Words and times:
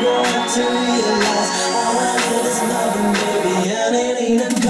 want 0.00 0.50
to 0.54 0.62
realize 0.62 1.52
all 1.74 1.98
I 1.98 2.16
need 2.30 2.46
is 2.46 2.60
love, 2.62 2.96
and 2.96 3.14
baby, 3.14 3.74
I 3.74 3.90
need. 3.92 4.61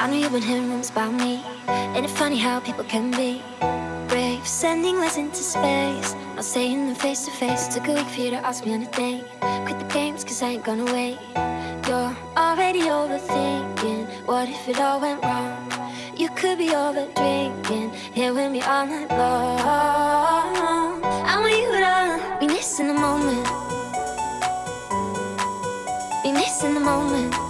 I 0.00 0.08
know 0.08 0.16
you've 0.16 0.32
been 0.32 0.40
hearing 0.40 0.70
rumors 0.70 0.88
about 0.88 1.12
me. 1.12 1.44
Ain't 1.68 2.06
it 2.06 2.08
funny 2.08 2.38
how 2.38 2.58
people 2.60 2.84
can 2.84 3.10
be 3.10 3.42
brave? 4.08 4.46
Sending 4.46 4.96
letters 4.96 5.18
into 5.18 5.42
space. 5.42 6.14
Not 6.34 6.46
saying 6.46 6.86
them 6.86 6.94
face 6.94 7.26
to 7.26 7.30
face. 7.30 7.68
Took 7.68 7.86
a 7.86 7.92
week 7.92 8.06
for 8.06 8.22
you 8.22 8.30
to 8.30 8.38
ask 8.38 8.64
me 8.64 8.72
on 8.72 8.80
a 8.80 8.90
date. 8.92 9.24
Quit 9.66 9.78
the 9.78 9.84
games, 9.92 10.24
cause 10.24 10.42
I 10.42 10.52
ain't 10.52 10.64
gonna 10.64 10.86
wait. 10.86 11.18
You're 11.86 12.16
already 12.34 12.80
overthinking. 12.80 14.06
What 14.24 14.48
if 14.48 14.70
it 14.70 14.80
all 14.80 15.02
went 15.02 15.22
wrong? 15.22 15.70
You 16.16 16.30
could 16.30 16.56
be 16.56 16.74
over 16.74 17.06
drinking. 17.14 17.90
Here 18.14 18.32
with 18.32 18.50
me 18.50 18.62
all 18.62 18.86
night 18.86 19.10
long. 19.10 21.04
I 21.04 21.36
want 21.42 21.52
you 21.60 21.72
to 21.76 22.38
be 22.40 22.46
missing 22.46 22.86
the 22.86 22.94
moment. 22.94 23.46
Be 26.22 26.32
missing 26.32 26.72
the 26.72 26.80
moment. 26.80 27.49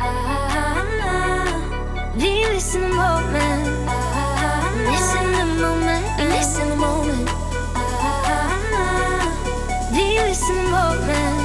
Be 0.00 0.06
this 2.44 2.74
in 2.74 2.80
the 2.80 2.88
moment. 2.88 3.64
This 4.88 5.14
in 5.14 5.32
the 5.32 5.44
moment. 5.60 6.06
This 6.16 6.58
in 6.58 6.68
the 6.70 6.76
moment. 6.76 7.28
Be 9.92 10.16
this 10.16 10.48
in 10.48 10.56
the 10.56 10.62
moment. 10.70 11.39